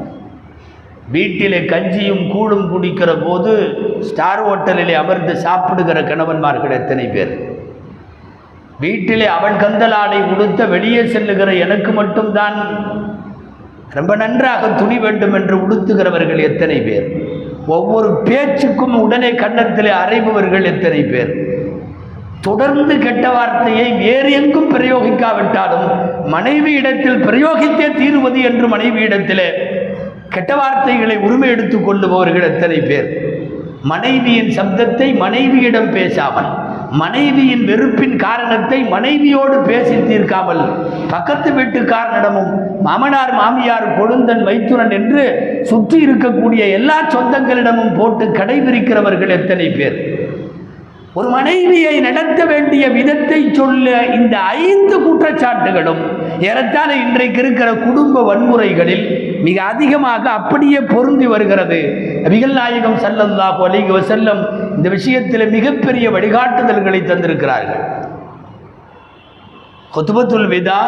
[1.15, 3.53] வீட்டிலே கஞ்சியும் கூழும் குடிக்கிற போது
[4.09, 7.33] ஸ்டார் ஹோட்டலிலே அமர்ந்து சாப்பிடுகிற கணவன்மார்கள் எத்தனை பேர்?
[8.81, 12.57] வீட்டிலே அவன் கந்தலாடை உடுத்த வெளியே செல்லுகிற எனக்கு மட்டும்தான்.
[13.91, 17.07] ரொம்ப நன்றாக துணி வேண்டும் என்று உடுத்துகிறவர்கள் எத்தனை பேர்?
[17.67, 21.33] ஒவ்வொரு பேச்சுக்கும் உடனே கன்னத்திலே அறைபவர்கள் எத்தனை பேர்?
[22.41, 25.89] தொடர்ந்து கெட்ட வார்த்தையை வேறு எங்கும் பிரயோகிக்காவிட்டாலும்
[26.27, 29.49] மனைவி இடத்தில் பிரயோகித்தே தீருவது என்று மனைவி இடத்திலே
[30.29, 33.09] கெட்ட வார்த்தைகளை உரிமை எடுத்துக் கொள்ளுபவர்கள் எத்தனை பேர்?
[33.83, 36.51] மனைவியின் சப்தத்தை மனைவியிடம் பேசாமல்
[36.99, 40.63] மனைவியின் வெறுப்பின் காரணத்தை மனைவியோடு பேசி தீர்க்காமல்
[41.11, 42.51] பக்கத்து வீட்டுக்காரனிடமும்
[42.83, 45.25] மாமனார் மாமியார் கொழுந்தன் வைத்துரன் என்று
[45.63, 49.99] சுற்றி இருக்கக்கூடிய எல்லா சொந்தங்களிடமும் போட்டு கடைபிடிக்கிறவர்கள் எத்தனை பேர்?
[51.15, 56.03] ஒரு மனைவியை நடத்த வேண்டிய விதத்தை சொல்ல இந்த ஐந்து குற்றச்சாட்டுகளும்
[56.49, 59.05] ஏறத்தாழ இன்றைக்கு இருக்கிற குடும்ப வன்முறைகளில்
[59.47, 61.81] மிக அதிகமாக அப்படியே பொருந்தி வருகிறது.
[62.25, 64.43] நபிகள் நாயகம் ஸல்லல்லாஹு அலைஹி வஸல்லம்
[64.77, 67.85] இந்த விஷயத்தில் மிகப்பெரிய வழிகாட்டுதல்களை தந்திருக்கிறார்கள்.
[69.95, 70.81] கொத்துபத்துல் விதா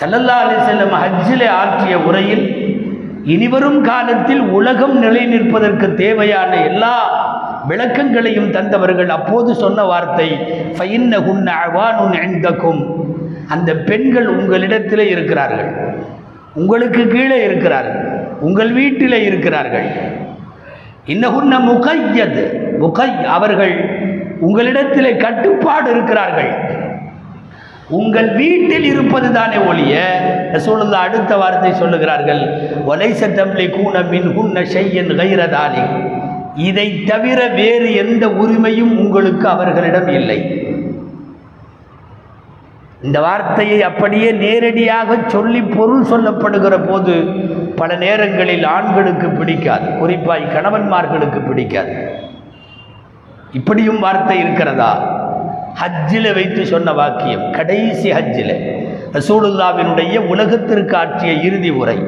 [0.00, 2.44] சல்லல்லா அலி செல்லம் ஹஜ்ஜிலே ஆற்றிய உரையில்
[3.34, 6.94] இனிவரும் காலத்தில் உலகம் நிலை நிற்பதற்கு தேவையான எல்லா
[7.70, 10.28] விளக்கங்களையும் தந்தவர்கள் அப்போது சொன்ன வார்த்தை
[10.76, 12.80] ஃபைன்னகுன்ன அவானுன் இந்தக்கும்
[13.54, 15.70] அந்த பெண்கள் உங்களிடத்தில் இருக்கிறார்கள்.
[16.60, 18.02] உங்களுக்கு கீழே இருக்கிறார்கள்.
[18.46, 19.88] உங்கள் வீட்டில் இருக்கிறார்கள்.
[21.12, 22.44] இன்னகுன்ன முகையது
[22.82, 23.74] முகை அவர்கள்
[24.46, 26.52] உங்களிடத்தில் கட்டுப்பாடு இருக்கிறார்கள்.
[28.00, 29.94] உங்கள் வீட்டில் இருப்பது தானே ஒழிய
[30.54, 32.42] ரசூலுல்லா அடுத்த வார்த்தை சொல்லுகிறார்கள்
[32.90, 35.84] ஒலைச தம்பி கூன மின் குன்ன செய்யன் கைரதானி
[36.68, 40.38] இதை தவிர வேறு எந்த உரிமையும் உங்களுக்கு அவர்களிடம் இல்லை.
[43.02, 47.14] இந்த வார்த்தையை அப்படியே நேரடியாக சொல்லி பொருள் சொல்லப்படுகிற போது
[47.76, 49.98] பல நேரங்களில் ஆண்களுக்கு பிடிக்காது.
[49.98, 52.18] குறிப்பாய் கணவன்மார்களுக்கு பிடிக்காது.
[53.52, 55.18] இப்படியும் வார்த்தை இருக்கிறதா?
[55.80, 58.54] ஹஜ்ஜில் வைத்து சொன்ன வாக்கியம் கடைசி ஹஜ்ஜில்.
[59.12, 61.98] ரசூலுல்லாவினுடைய உலகத்திற்கு ஆற்றிய இறுதி உரை.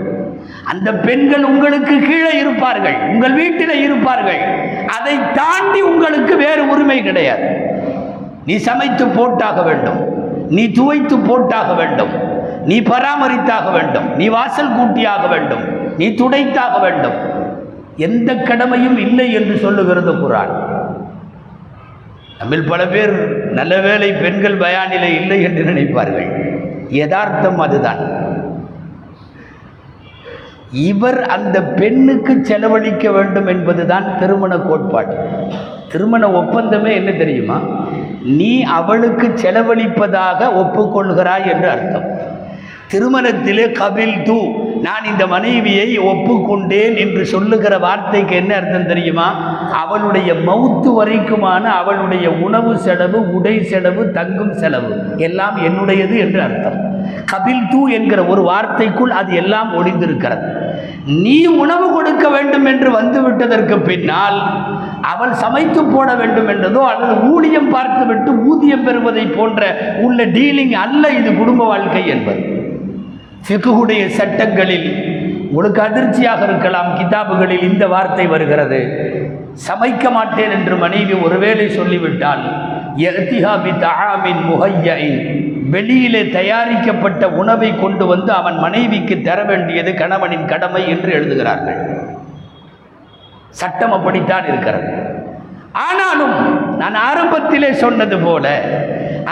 [0.65, 4.41] அந்த பெண்கள் உங்களுக்கு கீழே இருப்பார்கள் உங்கள் வீட்டில் இருப்பார்கள்.
[4.87, 7.49] அதை தாண்டி உங்களுக்கு வேறு உரிமை கிடையாது.
[8.47, 10.12] நீ சமைத்து போட்டாக வேண்டும்.
[10.53, 12.13] நீ துவைத்து போட்டாக வேண்டும்.
[12.65, 14.09] நீ பராமரித்தாக வேண்டும்.
[14.17, 15.65] நீ வாசல் கூட்டியாக வேண்டும்.
[15.97, 17.19] நீ துடைத்தாக வேண்டும்.
[17.97, 20.53] எந்த கடமையும் இல்லை என்று சொல்லுகிறது குரான்.
[22.39, 23.13] நம்மில் பல பேர்
[23.53, 26.31] நல்ல வேளை பெண்கள் பயானிலே இல்லை என்று நினைப்பார்கள்.
[26.89, 28.01] யதார்த்தம் அதுதான்.
[30.73, 35.17] இவர் அந்த பெண்ணுக்கு செலவழிக்க வேண்டும் என்பதுதான் திருமண கோட்பாடு.
[35.89, 37.61] திருமண ஒப்பந்தமே என்ன தெரியுமா?
[38.23, 42.05] நீ அவளுக்கு செலவழிப்பதாக ஒப்புக்கொள்கிறாய் என்று அர்த்தம்.
[42.93, 49.35] திருமணத்திலே கபில் தூ நான் இந்த மனைவியை ஒப்புக்கொண்டேன் என்று சொல்லுகிற வார்த்தைக்கு என்ன அர்த்தம் தெரியுமா?
[49.73, 56.92] அவளுடைய மவுத்து வரைக்குமான அவளுடைய உணவு செலவு உடை செலவு தங்கும் செலவு எல்லாம் என்னுடையது என்று அர்த்தம்.
[57.33, 60.47] கபில் தூ என்கிற ஒரு வார்த்தைக்குள் அது எல்லாம் ஒளிந்திருக்கிறது.
[61.25, 64.39] நீ உணவு கொடுக்க வேண்டும் என்று வந்துவிட்டதற்கு பின்னால்
[65.13, 69.63] அவள் சமைத்து போட வேண்டும் என்றதோ அல்லது ஊதியம் பார்த்துவிட்டு ஊதியம் பெறுவதை போன்ற
[70.07, 72.43] உள்ள டீலிங் அல்ல இது குடும்ப வாழ்க்கை என்பது.
[73.47, 74.89] ஃபிகுடைய சட்டங்களில்
[75.49, 78.81] உங்களுக்கு அதிர்ச்சியாக இருக்கலாம் கிதாபுகளில் இந்த வார்த்தை வருகிறது.
[79.67, 82.45] சமைக்க மாட்டேன் என்று மனைவி ஒருவேளை சொல்லிவிட்டால்
[83.09, 85.19] எத்திஹாபி தஹாமின் முஹையின்.
[85.75, 91.81] வெளியிலே தயாரிக்கப்பட்ட உணவை கொண்டு வந்து அவன் மனைவிக்கு தர வேண்டியது கணவனின் கடமை என்று எழுதுகிறார்கள்.
[93.61, 94.91] சட்டம் அப்படித்தான் இருக்கிறது.
[95.89, 96.37] ஆனாலும்
[96.81, 98.47] நான் ஆரம்பத்திலே சொன்னது போல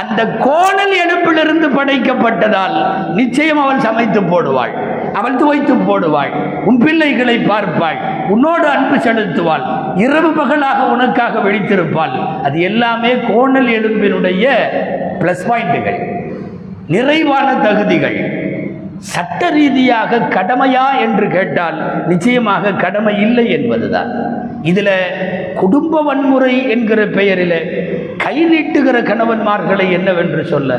[0.01, 2.77] அந்த கோணல் எடுப்பிலிருந்து படைக்கப்பட்டதால்
[3.19, 4.75] நிச்சயம் அவள் சமைத்து போடுவாள்
[5.19, 6.33] அவள் துவைத்து போடுவாள்
[6.69, 7.99] உன் பிள்ளைகளை பார்ப்பாள்
[8.29, 9.65] உன்னோடு அன்பு செலுத்துவாள்
[10.05, 12.15] இரவு பகலாக உனக்காக வெடித்திருப்பாள்.
[12.43, 14.47] அது எல்லாமே கோணல் எலும்பினுடைய
[15.23, 16.01] ப்ளஸ் பாயிண்ட்டுகள்
[16.95, 18.19] நிறைவான தகுதிகள்.
[19.13, 24.11] சட்ட ரீதியாக கடமையா என்று கேட்டால் நிச்சயமாக கடமை இல்லை என்பதுதான்.
[24.63, 24.97] இதில்
[25.61, 27.59] குடும்ப வன்முறை என்கிற பெயரில்
[28.25, 30.73] கை நீட்டுகிற கணவன்மார்களை என்னவென்று சொல்ல?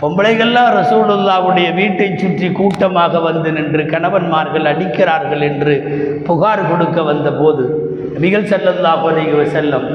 [0.00, 5.74] பொம்பளைகள்லாம் ரசூலுல்லாவுடைய வீட்டை சுற்றி கூட்டமாக வந்து நின்று கணவன்மார்கள் அடிக்கிறார்கள் என்று
[6.26, 7.64] புகார் கொடுக்க வந்த போது
[8.14, 9.86] நபிகள் செல்லல்லா அலைஹி செல்லம்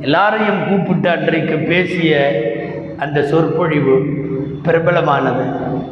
[0.00, 2.14] எல்லாரையும் கூப்பிட்டு அன்றைக்கு பேசிய
[3.03, 3.95] அந்த சொற்பொழிவு
[4.65, 5.43] பிரபலமானது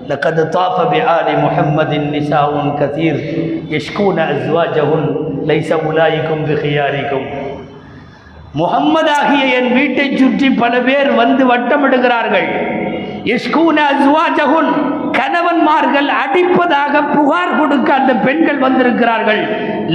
[0.08, 3.16] لقد طاف بآل محمد نساء كثير
[3.70, 5.04] يشكون أزواجهن
[5.44, 7.24] ليس أولئكم بخياركم
[8.54, 12.48] முகம்மதாகிய என் வீட்டை சுற்றி பல பேர் வந்து வட்டமிடுகிறார்கள்
[13.34, 14.70] இஸ்கூன அஸ்வாஜகுன்
[15.18, 19.42] கணவன்மார்கள் அடிப்பதாக புகார் கொடுக்க அந்த பெண்கள் வந்திருக்கிறார்கள்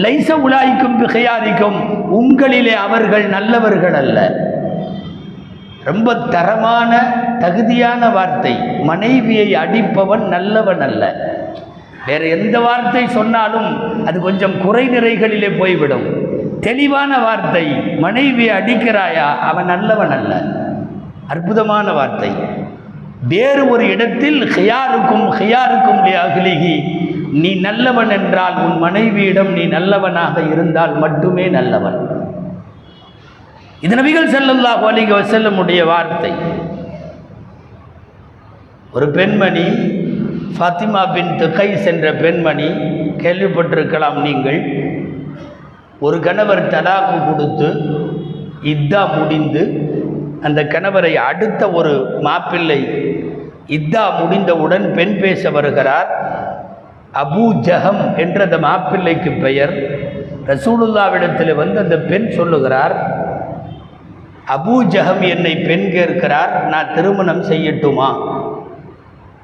[0.04, 1.78] லைச உலாய்க்கும் பிகையாதிக்கும்
[2.18, 4.18] உங்களிலே அவர்கள் நல்லவர்கள் அல்ல
[5.87, 6.91] ரொம்ப தரமான
[7.39, 8.53] தகுதியான வார்த்தை.
[8.83, 11.03] மனைவியை அடிப்பவன் நல்லவன் அல்ல.
[12.05, 13.69] வேறு எந்த வார்த்தை சொன்னாலும்
[14.05, 16.05] அது கொஞ்சம் குறை நிறைகளிலே போய்விடும்.
[16.59, 17.65] தெளிவான வார்த்தை
[17.97, 20.33] மனைவியை அடிக்கிறாயா அவன் நல்லவன் அல்ல.
[21.27, 22.31] அற்புதமான வார்த்தை.
[23.27, 26.75] வேறு ஒரு இடத்தில் ஹியாருக்கும் ஹியாருக்கும் அகிலிகி
[27.31, 31.97] நீ நல்லவன் என்றால் உன் மனைவியிடம் நீ நல்லவனாக இருந்தால் மட்டுமே நல்லவன்.
[33.85, 36.31] இது நபிகள் செல்லல்லாஹு அலிக செல்லமுடைய வார்த்தை.
[38.95, 39.65] ஒரு பெண்மணி
[40.55, 42.69] ஃபாத்திமா பின் துக்கை சென்ற பெண்மணி
[43.23, 44.59] கேள்விப்பட்டிருக்கலாம் நீங்கள்.
[46.05, 47.69] ஒரு கணவர் தலாக்கு கொடுத்து
[48.73, 49.63] இத்தா முடிந்து
[50.47, 51.93] அந்த கணவரை அடுத்த ஒரு
[52.27, 52.79] மாப்பிள்ளை
[53.77, 56.09] இத்தா முடிந்தவுடன் பெண் பேச வருகிறார்.
[57.23, 59.75] அபூ ஜஹம் என்ற அந்த மாப்பிள்ளைக்கு பெயர்.
[60.51, 62.95] ரசூலுல்லாவிடத்தில் வந்து அந்த பெண் சொல்லுகிறார்
[64.55, 68.09] அபூ ஜஹம் என்னை பெண் கேட்கிறார் நான் திருமணம் செய்யட்டுமா?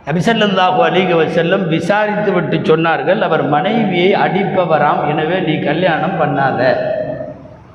[0.07, 6.61] நபிசல்லாஹு அலிக செல்லம் விசாரித்து விட்டு சொன்னார்கள் அவர் மனைவியை அடிப்பவராம் எனவே நீ கல்யாணம் பண்ணாத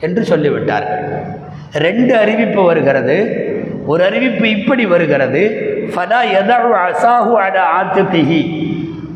[0.07, 1.05] என்று சொல்லிவிட்டார்கள்.
[1.87, 3.17] ரெண்டு அறிவிப்பு வருகிறது.
[3.91, 5.43] ஒரு அறிவிப்பு இப்படி வருகிறது.
[5.95, 8.43] ஃபதா எதாவது அசாஹு அட ஆத்துகிஹி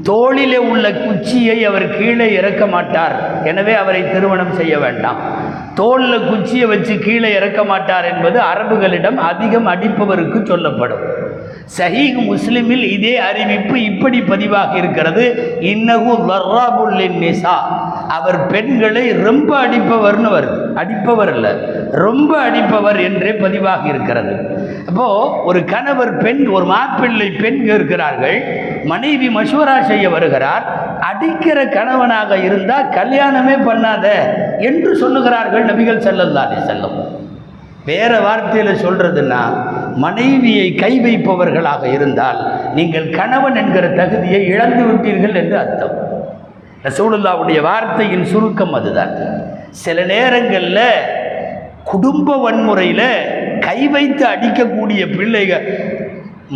[0.08, 3.16] தோளிலே உள்ள குச்சியை அவர் கீழே இறக்க மாட்டார்.
[3.50, 5.20] எனவே அவரை திருமணம் செய்ய வேண்டாம்.
[5.74, 11.04] தோளில் குச்சியை வச்சு கீழே இறக்க மாட்டார் என்பது அரபுகளிடம் அதிகம் அடிப்பவருக்கு சொல்லப்படும்.
[11.78, 15.24] சஹீக் முஸ்லிமில் இதே அறிவிப்பு இப்படி பதிவாக இருக்கிறது
[15.60, 17.56] இன்னகு வர்ராபுல்லின் நிசா.
[18.16, 20.58] அவர் பெண்களை ரொம்ப அடிப்பவர்னு வருது.
[20.80, 21.52] அடிப்பவர் இல்லை
[22.04, 24.32] ரொம்ப அடிப்பவர் என்றே பதிவாக இருக்கிறது.
[24.88, 25.06] அப்போ
[25.50, 28.38] ஒரு கணவர் பெண் ஒரு மாப்பிள்ளை பெண் இருக்கிறார்கள்.
[28.92, 30.66] மனைவி மசூரா செய்ய வருகிறார்.
[31.10, 34.06] அடிக்கிற கணவனாக இருந்தால் கல்யாணமே பண்ணாத
[34.68, 36.98] என்று சொல்லுகிறார்கள் நபிகள் செல்லல்லாதே செல்லும்
[37.90, 39.40] வேற வார்த்தையில் சொல்றதுன்னா
[40.04, 42.38] மனைவியை கை வைப்பவர்களாக இருந்தால்
[42.76, 45.96] நீங்கள் கணவன் என்கிற தகுதியை இழந்து விட்டீர்கள் என்று அர்த்தம்.
[46.84, 49.12] ரசூலுல்லாவுடைய வார்த்தையின் சுருக்கம் அதுதான்.
[49.70, 50.86] சில நேரங்களில்
[51.84, 53.08] குடும்ப வன்முறையில்
[53.60, 55.66] கை வைத்து அடிக்கக்கூடிய பிள்ளைகள்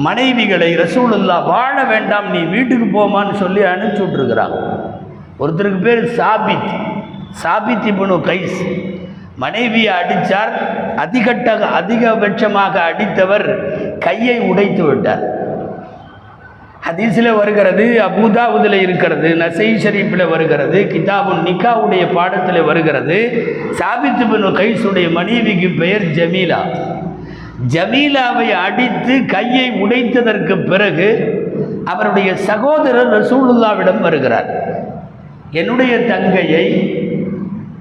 [0.07, 4.59] மனைவிகளை ரசூலுல்லா வாழ வேண்டாம் நீ வீட்டுக்கு போமான்னு சொல்லி அனுப்பிச்சி விட்ருக்குறாங்க
[5.41, 6.69] ஒருத்தருக்கு பேர் சாபித்.
[7.43, 8.61] சாபித் இப்னு கைஸ்.
[9.37, 10.53] மனைவியை அடித்தார்
[10.97, 13.47] அதிகட்ட அதிகபட்சமாக அடித்தவர்
[13.99, 15.25] கையை உடைத்து விட்டார்.
[16.87, 23.17] ஹதீஸில் வருகிறது அபுதாவுதில் இருக்கிறது நசை ஷரீஃபில் வருகிறது கிதாபுன் நிக்காவுடைய பாடத்தில் வருகிறது.
[23.71, 26.61] சாபித்து பின் கைசுடைய மனைவிக்கு பெயர் ஜமீலா.
[27.75, 31.09] ஜமீலாவை அடித்து கையை உடைத்ததற்கு பிறகு
[31.85, 34.51] அவருடைய சகோதரர் ரசூலுல்லாவிடம் வருகிறார்.
[35.51, 36.67] என்னுடைய தங்கையை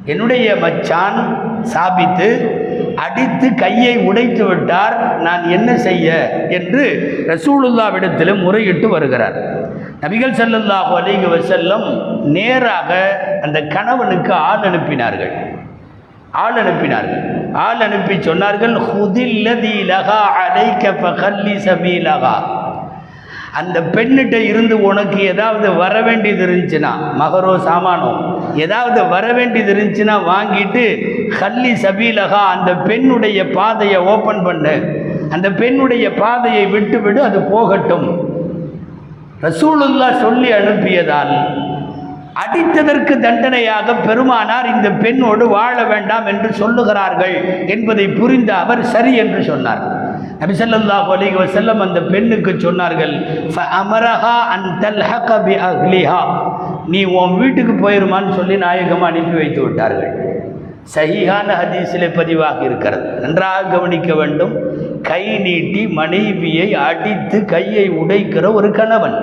[0.06, 1.20] என்னுடைய மச்சான்
[1.62, 2.28] சாபித்து
[2.96, 6.30] அடித்து கையை உடைத்து விட்டார் நான் என்ன செய்ய?
[6.50, 6.84] என்று
[7.28, 9.64] ரசூலுல்லாவிடத்தில் முறையிட்டு வருகிறார்.
[10.02, 15.32] நபிகள் செல்லல்லாஹு அலிக வசல்லம் நேராக அந்த கணவனுக்கு ஆள் அனுப்பினார்கள்.
[16.32, 17.50] ஆள் அனுப்பினார்கள்.
[17.54, 18.76] ஆள் அனுப்பி சொன்னார்கள்
[22.04, 22.34] லகா
[23.54, 30.84] அந்த பெண்ணிட்ட இருந்து உனக்கு ஏதாவது வர வேண்டியது இருந்துச்சுன்னா மகரோ சாமானோ ஏதாவது வர வேண்டியது இருந்துச்சுன்னா வாங்கிட்டு
[31.40, 34.76] ஹல்லி சபீலகா அந்த பெண்ணுடைய பாதையை ஓப்பன் பண்ணு.
[35.36, 38.08] அந்த பெண்ணுடைய பாதையை விட்டு விடு அது போகட்டும்.
[39.46, 41.34] ரசூலுல்லா சொல்லி அனுப்பியதால்
[42.44, 47.36] அடித்ததற்கு தண்டனையாக பெருமானார் இந்த பெண்ணோடு வாழ வேண்டாம் என்று சொல்லுகிறார்கள்
[47.74, 49.84] என்பதை புரிந்த அவர் சரி என்று சொன்னார்.
[50.42, 53.14] நபிசல்லாஹு அலிக வஸல்லம் அந்த பெண்ணுக்கு சொன்னார்கள்
[53.82, 55.30] அமரஹா அன் தல்ஹக
[55.70, 56.22] அஹ்லிஹா.
[56.88, 60.14] நீ உன் வீட்டுக்கு போயிருமான்னு சொல்லி நாயகம் அனுப்பி வைத்து விட்டார்கள்.
[60.96, 63.20] சஹீஹான ஹதீஸிலே பதிவாக இருக்கிறது.
[63.20, 64.54] நன்றாக கவனிக்க வேண்டும்.
[65.02, 69.18] கை நீட்டி மனைவியை அடித்து கையை உடைக்கிற ஒரு கணவன்.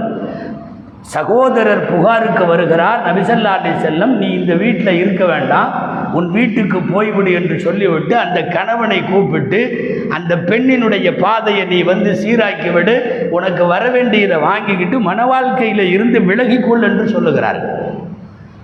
[1.01, 3.01] சகோதரர் புகாருக்கு வருகிறார்.
[3.09, 5.90] நபிசல்லா அலி செல்லம் நீ இந்த வீட்டில் இருக்க வேண்டாம்.
[6.12, 9.61] உன் வீட்டுக்கு போய்விடு என்று சொல்லிவிட்டு அந்த கணவனை கூப்பிட்டு
[10.09, 16.86] அந்த பெண்ணினுடைய பாதையை நீ வந்து சீராக்கி விடு உனக்கு வர வேண்டியதை வாங்கிக்கிட்டு மன வாழ்க்கையில் இருந்து விலகிக்கொள்
[16.88, 17.76] என்று சொல்லுகிறார்கள்.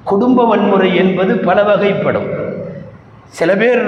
[0.04, 2.28] குடும்ப வன்முறை என்பது பல வகைப்படும்.
[3.28, 3.84] சில பேர்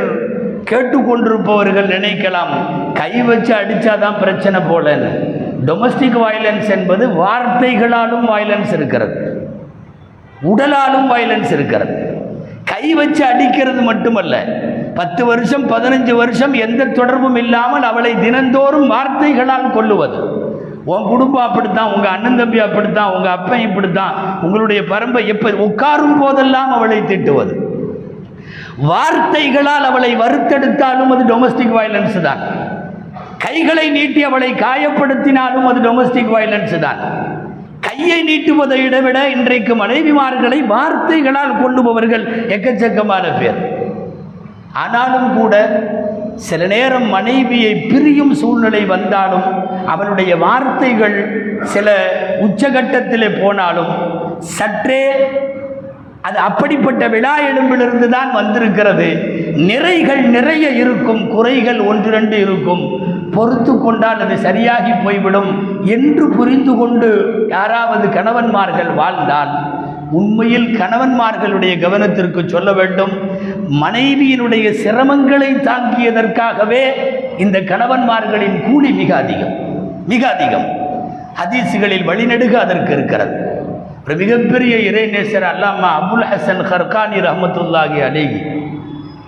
[0.70, 2.52] கேட்டுக்கொண்டிருப்பவர்கள் நினைக்கலாம்
[2.94, 5.10] கை வச்சு அடித்தாதான் பிரச்சனை போலன்னு.
[5.66, 9.16] டொமஸ்டிக் வயலன்ஸ் என்பது வார்த்தைகளாலும் வயலன்ஸ் இருக்கிறது.
[10.42, 11.96] உடலாலும் வயலன்ஸ் இருக்கிறது.
[12.64, 14.36] கை வச்சு அடிக்கிறது மட்டுமல்ல
[14.94, 20.39] பத்து வருஷம் பதினஞ்சு வருஷம் எந்த தொடர்பும் இல்லாமல் அவளை தினந்தோறும் வார்த்தைகளால் கொள்ளுவது
[20.92, 24.14] உன் குடும்பம் அப்படித்தான் உங்கள் அண்ணன் தம்பி அப்படித்தான் உங்கள் அப்பன் இப்படித்தான்.
[24.44, 27.55] உங்களுடைய பரம்பை எப்போ உட்காரும் போதெல்லாம் அவளை திட்டுவது.
[28.90, 32.42] வார்த்தைகளால் அவளை வறுத்தெடுத்தாலும் அது டொமஸ்டிக் வயலன்ஸ் தான்.
[33.44, 37.00] கைகளை நீட்டி அவளை காயப்படுத்தினாலும் அது டொமஸ்டிக் வயலன்ஸ் தான்.
[37.87, 42.24] கையை நீட்டுவதை விட இன்றைக்கு மனைவிமார்களை வார்த்தைகளால் கொள்ளுபவர்கள்
[42.57, 43.61] எக்கச்சக்கமான பேர்.
[44.83, 45.55] ஆனாலும் கூட
[46.48, 49.48] சில நேரம் மனைவியை பிரியும் சூழ்நிலை வந்தாலும்
[49.87, 51.16] அவனுடைய வார்த்தைகள்
[51.64, 51.88] சில
[52.40, 53.92] உச்சகட்டத்திலே போனாலும்
[54.57, 55.03] சற்றே
[56.22, 59.07] அது அப்படிப்பட்ட விழா எலும்பிலிருந்து தான் வந்திருக்கிறது.
[59.68, 62.83] நிறைகள் நிறைய இருக்கும் குறைகள் ஒன்று ரெண்டு இருக்கும்.
[63.35, 65.50] பொறுத்து கொண்டால் அது சரியாகி போய்விடும்
[65.85, 67.11] என்று புரிந்து கொண்டு
[67.48, 69.53] யாராவது கணவன்மார்கள் வாழ்ந்தால்
[70.11, 73.11] உண்மையில் கணவன்மார்களுடைய கவனத்திற்கு சொல்ல வேண்டும்.
[73.83, 76.83] மனைவியினுடைய சிரமங்களை தாங்கியதற்காகவே
[77.38, 79.55] இந்த கணவன்மார்களின் கூலி மிக அதிகம்.
[80.07, 80.66] மிக அதிகம்.
[81.35, 83.49] ஹதீஸுகளில் வழிநெடுக அதற்கு இருக்கிறது.
[84.07, 88.40] ஒரு மிகப்பெரிய இறைநேசர் அல்லாமா அபுல் ஹசன் ஹர்கானி ரஹமத்துல்லாஹி அலேஹி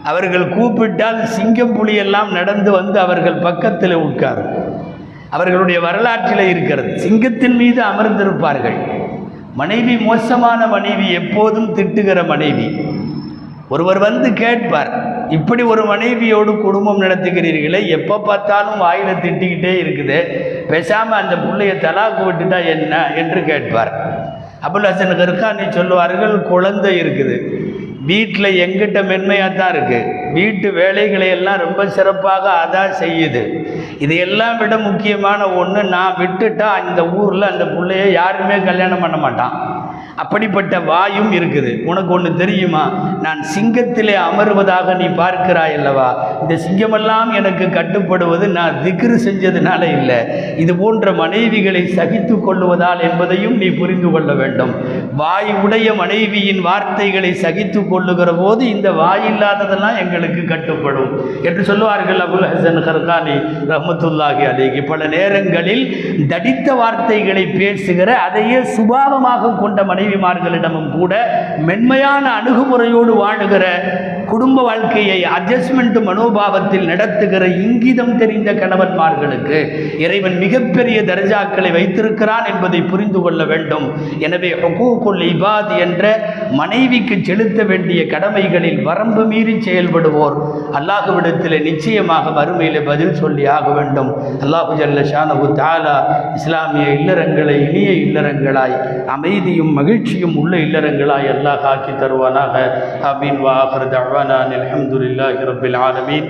[0.04, 4.80] அவர்கள் கூப்பிட்டால் சிங்கம் புலியெல்லாம் நடந்து வந்து அவர்கள் பக்கத்தில் உட்காரும்.
[5.30, 7.00] அவர்களுடைய வரலாற்றில் இருக்கிறது.
[7.00, 9.01] சிங்கத்தின் மீது அமர்ந்திருப்பார்கள்.
[9.60, 12.66] மனைவி மோசமான மனைவி எப்போதும் திட்டுகிற மனைவி.
[13.74, 14.90] ஒருவர் வந்து கேட்பார்
[15.36, 20.18] இப்படி ஒரு மனைவியோடு குடும்பம் நடத்துகிறீர்களே எப்போ பார்த்தாலும் வாயில் திட்டிக்கிட்டே இருக்குது.
[20.70, 22.94] பேசாமல் அந்த பிள்ளைய தலாக்கு விட்டுட்டா என்ன?
[23.22, 23.92] என்று கேட்பார்.
[24.68, 27.36] அபுல் ஹசன் கர்கானி சொல்லுவார்கள் குழந்தை இருக்குது.
[28.10, 33.42] வீட்டில் எங்கிட்ட மென்மையாக தான் இருக்குது வீட்டு வேலைகளை எல்லாம் ரொம்ப சிறப்பாக அதான் செய்யுது.
[34.04, 39.54] இதையெல்லாம் விட முக்கியமான ஒன்று நான் விட்டுட்டா இந்த ஊரில் அந்த பிள்ளைய யாருமே கல்யாணம் பண்ண மாட்டான்.
[40.16, 41.84] அப்படிப்பட்ட வாயும் இருக்குது.
[41.84, 42.82] உனக்கு ஒன்று தெரியுமா?
[43.20, 46.08] நான் சிங்கத்திலே அமர்வதாக நீ பார்க்கிறாய் அல்லவா?
[46.42, 50.18] இந்த சிங்கமெல்லாம் எனக்கு கட்டுப்படுவது நான் திக்ரு செஞ்சதுனால இல்லை.
[50.56, 54.72] இது போன்ற மனைவிகளை சகித்து கொள்ளுவதால் என்பதையும் நீ புரிந்து கொள்ள வேண்டும்.
[55.16, 61.10] வாய் உடைய மனைவியின் வார்த்தைகளை சகித்து கொள்ளுகிற போது இந்த வாய் இல்லாததெல்லாம் எங்களுக்கு கட்டுப்படும்.
[61.42, 63.36] என்று சொல்லுவார்கள் அபுல் ஹசன் ஹர்கானி
[63.72, 65.84] ரஹமத்துல்லாஹி அலிகி பல நேரங்களில்
[66.28, 71.12] தடித்த வார்த்தைகளை பேசுகிற அதையே சுபாவமாக கொண்ட மனைவிமார்களிடமும் கூட
[71.58, 73.64] மென்மையான அணுகுமுறையோடு வாழுகிற
[74.32, 79.58] குடும்ப வாழ்க்கையை அட்ஜஸ்ட்மெண்ட் மனோபாவத்தில் நடத்துகிற இங்கிதம் தெரிந்த கணவன்மார்களுக்கு
[80.04, 83.86] இறைவன் மிகப்பெரிய தர்ஜாக்களை வைத்திருக்கிறான் என்பதை புரிந்து கொள்ள வேண்டும்.
[84.26, 86.04] எனவே ஹுகூக்குல் இபாத் என்ற
[86.60, 90.38] மனைவிக்கு செலுத்த வேண்டிய கடமைகளில் வரம்பு மீறி செயல்படுவோர்
[90.80, 94.10] அல்லாஹுவிடத்தில் நிச்சயமாக மறுமையில் பதில் சொல்லி ஆக வேண்டும்.
[94.46, 95.96] அல்லாஹு ஜல்ல ஷானஹு தாலா
[96.38, 98.76] இஸ்லாமிய இல்லறங்களை இனிய இல்லறங்களாய்
[99.16, 102.56] அமைதியும் மகிழ்ச்சியும் உள்ள இல்லறங்களாய் அல்லாஹ் ஆக்கி தருவானாக.
[103.12, 103.88] அமீன் வாஹர்
[104.22, 106.24] دعوانا ان الحمد لله رب العالمين.